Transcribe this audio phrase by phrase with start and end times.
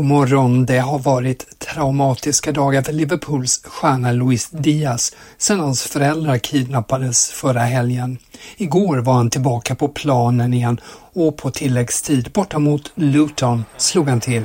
[0.00, 0.66] God morgon.
[0.66, 7.60] Det har varit traumatiska dagar för Liverpools stjärna Luis Diaz sedan hans föräldrar kidnappades förra
[7.60, 8.18] helgen.
[8.56, 10.80] Igår var han tillbaka på planen igen
[11.14, 14.44] och på tilläggstid borta mot Luton slog han till.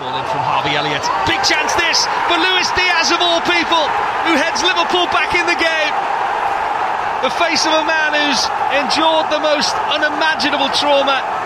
[0.00, 1.06] Ball in from Harvey Elliott.
[1.26, 3.84] Big chance this for Luis Diaz of all people,
[4.26, 5.94] who heads Liverpool back in the game.
[7.26, 8.42] The face of a man who's
[8.80, 11.37] endured the most unimaginable trauma.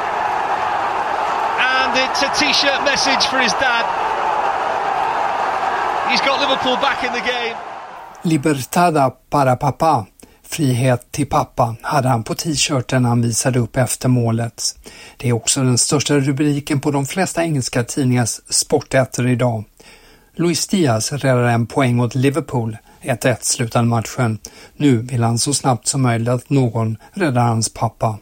[1.92, 3.84] And it's a t-shirt message for his dad.
[6.10, 7.56] He's got Liverpool back in the game.
[8.22, 10.06] Libertada para papá.
[10.42, 14.78] Frihet till pappa hade han på t-shirten han visade upp efter målet.
[15.16, 19.64] Det är också den största rubriken på de flesta engelska tidningars sportätter idag.
[20.36, 22.76] Luis Diaz räddade en poäng åt Liverpool.
[23.02, 24.38] 1-1 slutade matchen.
[24.76, 28.18] Nu vill han så snabbt som möjligt att någon räddar hans pappa.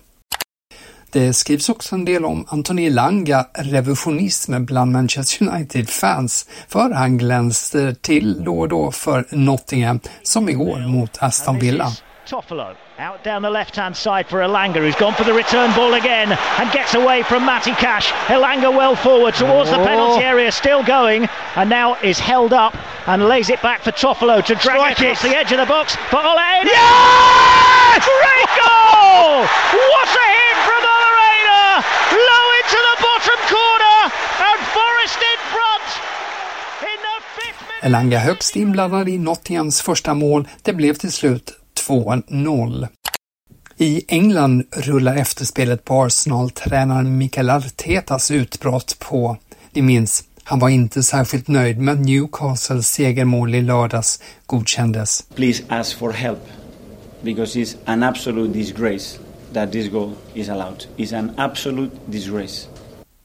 [1.13, 7.95] Det skrivs också en del om Anthony Elanga revisionism bland Manchester United-fans, för han glänste
[7.95, 11.93] till då och då för Nottingham, som igår mot Aston Villa.
[12.29, 15.95] Toffolo out down the left hand side for Elanga, who's gone for the return ball
[15.95, 18.13] again and gets away from Matty Cash.
[18.29, 21.27] Elanga well forward towards the penalty area, still going,
[21.57, 22.77] and now is held up
[23.07, 25.29] and lays it back for Toffolo to drag Strike it across it.
[25.31, 26.65] the edge of the box for Ole.
[26.65, 28.05] Yes!
[28.05, 29.47] Great goal!
[29.73, 30.30] What a
[37.83, 40.49] Elanga högst inblandad i Nottinghams första mål.
[40.63, 41.53] Det blev till slut
[41.89, 42.89] 2-0.
[43.77, 49.37] I England rullar efterspelet på Arsenal-tränaren Mikael Artetas utbrott på.
[49.73, 55.25] Ni minns, han var inte särskilt nöjd med Newcastles segermål i lördags godkändes.
[55.35, 56.39] please ask for help
[57.23, 59.19] because it's an absolute disgrace
[59.53, 60.85] that this goal is allowed.
[60.97, 62.69] It's an absolute disgrace.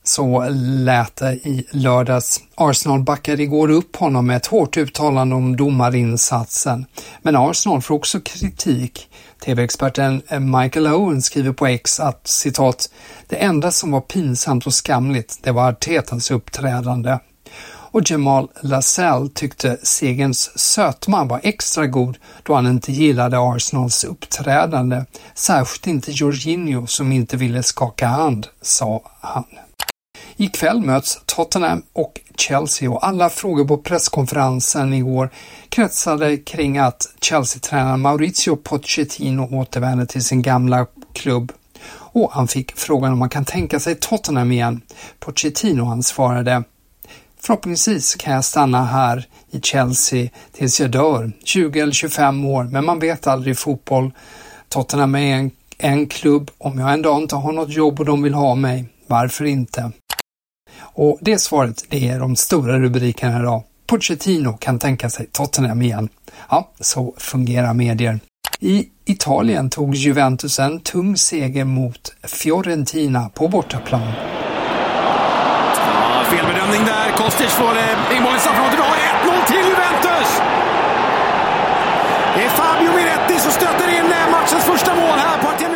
[0.07, 2.39] Så lät det i lördags.
[2.55, 6.85] Arsenal backade igår upp honom med ett hårt uttalande om domarinsatsen.
[7.21, 9.09] Men Arsenal får också kritik.
[9.45, 12.89] TV-experten Michael Owen skriver på X att citat
[13.27, 17.19] ”Det enda som var pinsamt och skamligt, det var Artetas uppträdande”.
[17.95, 25.05] Och Jamal Lascelles tyckte segerns sötma var extra god då han inte gillade Arsenals uppträdande.
[25.35, 29.43] Särskilt inte Jorginho som inte ville skaka hand, sa han.
[30.37, 35.29] Ikväll möts Tottenham och Chelsea och alla frågor på presskonferensen igår
[35.69, 41.51] kretsade kring att Chelsea-tränaren Maurizio Pochettino återvänder till sin gamla klubb.
[41.87, 44.81] Och han fick frågan om man kan tänka sig Tottenham igen.
[45.19, 46.63] Pochettino han svarade
[47.45, 52.85] Förhoppningsvis kan jag stanna här i Chelsea tills jag dör, 20 eller 25 år, men
[52.85, 54.11] man vet aldrig i fotboll.
[54.69, 58.23] Tottenham är en, en klubb, om jag en dag inte har något jobb och de
[58.23, 59.91] vill ha mig, varför inte?
[60.81, 63.63] Och det svaret, det är de stora rubrikerna idag.
[63.87, 66.09] Pochettino kan tänka sig Tottenham igen.
[66.49, 68.19] Ja, så fungerar medier.
[68.59, 74.01] I Italien tog Juventus en tung seger mot Fiorentina på bortaplan.
[75.75, 77.11] Ja, felbedömning där.
[77.17, 78.79] Kostic får eh, inbollen i straffområdet.
[78.79, 78.95] Vi har
[79.41, 80.29] 1-0 till Juventus!
[82.35, 85.74] Det är Fabio Miretti som stöter in eh, matchens första mål här på Artemi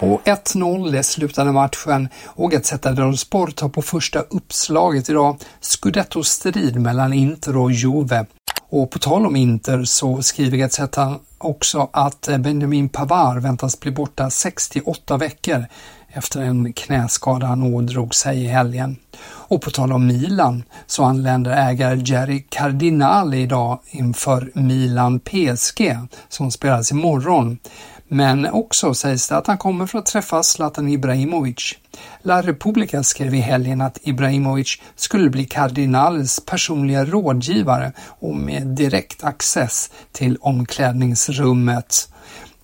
[0.00, 7.12] och 1-0 slutade matchen och Gazzetta dello Sport har på första uppslaget idag Scudetto-strid mellan
[7.12, 8.26] Inter och Juve.
[8.68, 14.30] Och på tal om Inter så skriver Gazzetta också att Benjamin Pavard väntas bli borta
[14.30, 15.64] 68 veckor
[16.08, 18.96] efter en knäskada han ådrog sig i helgen.
[19.24, 25.98] Och på tal om Milan så anländer ägare Jerry Cardinali idag inför Milan PSG
[26.28, 27.58] som spelas imorgon.
[28.08, 31.74] Men också sägs det att han kommer för att träffa Zlatan Ibrahimovic.
[32.22, 39.24] La Repubblica skrev i helgen att Ibrahimovic skulle bli kardinalens personliga rådgivare och med direkt
[39.24, 42.08] access till omklädningsrummet.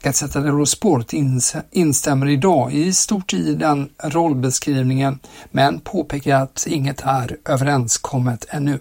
[0.02, 1.12] Gazzetta dello Sport
[1.70, 5.18] instämmer idag i stort i den rollbeskrivningen
[5.50, 8.80] men påpekar att inget är överenskommet ännu.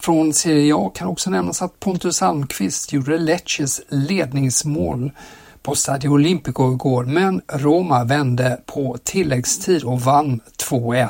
[0.00, 5.12] Från Serie A kan också nämnas att Pontus Almqvist gjorde Lecces ledningsmål
[5.62, 10.40] på Stadio Olimpico igår, men Roma vände på tilläggstid och vann
[10.70, 11.08] 2-1.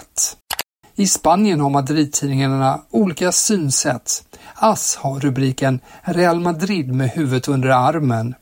[0.95, 4.25] I Spanien har Madrid-tidningarna olika synsätt.
[4.55, 8.35] AS har rubriken Real Madrid med huvudet under armen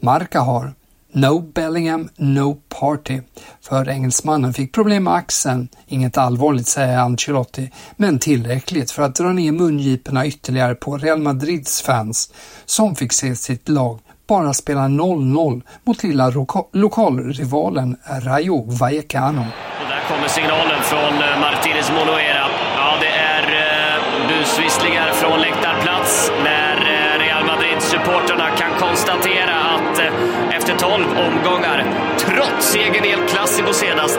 [0.00, 0.74] Marca har
[1.12, 3.20] No Bellingham, no party.
[3.60, 9.32] För engelsmannen fick problem med axeln, inget allvarligt säger Ancelotti, men tillräckligt för att dra
[9.32, 12.32] ner mungiporna ytterligare på Real Madrids fans,
[12.64, 16.32] som fick se sitt lag bara spela 0-0 mot lilla
[16.72, 19.46] lokalrivalen Rayo Vallecano.
[19.82, 22.46] Och där kommer signalen från eh, Martinez Monoera.
[22.76, 30.56] Ja, det är eh, busvisslingar från läktarplats när eh, Real Madrid-supporterna kan konstatera att eh,
[30.56, 31.84] efter 12 omgångar.
[32.18, 34.18] Trots segern i El Clasico senast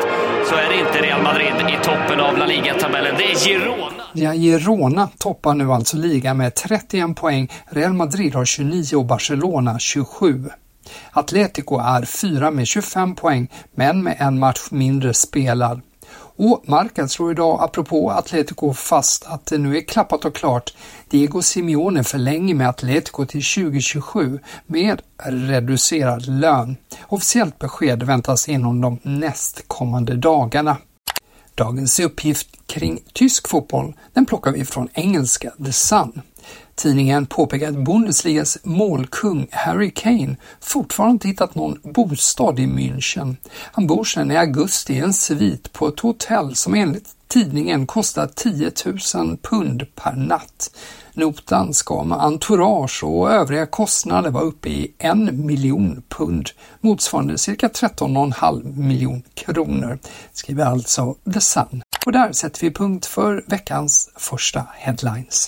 [0.50, 3.16] så är det inte Real Madrid i toppen av La Liga-tabellen.
[3.18, 4.04] Det är Girona.
[4.14, 7.52] Ja, Girona toppar nu alltså ligan med 31 poäng.
[7.70, 10.50] Real Madrid har 29 och Barcelona 27.
[11.12, 15.82] Atletico är fyra med 25 poäng, men med en match mindre spelad.
[16.38, 20.74] Och Marca slår idag, apropå Atletico, fast att det nu är klappat och klart.
[21.10, 26.78] Diego Simeone förlänger med Atletico till 2027 med reducerad lön.
[27.08, 30.78] Officiellt besked väntas inom de nästkommande dagarna.
[31.56, 36.22] Dagens uppgift kring tysk fotboll, den plockar vi från engelska The Sun.
[36.76, 43.36] Tidningen påpekar att Bundesligas målkung Harry Kane fortfarande inte hittat någon bostad i München.
[43.52, 48.28] Han bor sedan i augusti i en svit på ett hotell som enligt tidningen kostar
[48.36, 48.72] 10
[49.16, 50.72] 000 pund per natt.
[51.14, 56.50] Notan ska med entourage och övriga kostnader vara uppe i en miljon pund,
[56.82, 60.00] motsvarande cirka 13,5 miljon kronor,
[60.34, 61.82] skriver alltså The Sun.
[62.06, 65.48] Och där sätter vi punkt för veckans första headlines.